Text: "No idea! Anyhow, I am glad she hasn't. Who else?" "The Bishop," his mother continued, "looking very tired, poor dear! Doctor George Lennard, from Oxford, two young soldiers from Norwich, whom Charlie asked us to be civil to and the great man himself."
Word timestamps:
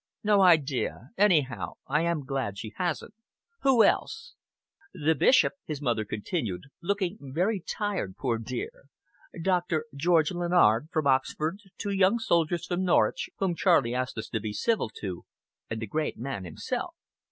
"No 0.23 0.41
idea! 0.41 1.11
Anyhow, 1.15 1.73
I 1.85 2.01
am 2.01 2.25
glad 2.25 2.57
she 2.57 2.73
hasn't. 2.77 3.13
Who 3.61 3.83
else?" 3.83 4.33
"The 4.95 5.13
Bishop," 5.13 5.53
his 5.65 5.79
mother 5.79 6.05
continued, 6.05 6.63
"looking 6.81 7.19
very 7.21 7.59
tired, 7.59 8.17
poor 8.17 8.39
dear! 8.39 8.85
Doctor 9.39 9.85
George 9.95 10.31
Lennard, 10.31 10.89
from 10.91 11.05
Oxford, 11.05 11.59
two 11.77 11.91
young 11.91 12.17
soldiers 12.17 12.65
from 12.65 12.83
Norwich, 12.83 13.29
whom 13.37 13.53
Charlie 13.55 13.93
asked 13.93 14.17
us 14.17 14.29
to 14.29 14.39
be 14.39 14.53
civil 14.53 14.89
to 15.01 15.23
and 15.69 15.79
the 15.79 15.85
great 15.85 16.17
man 16.17 16.45
himself." 16.45 16.95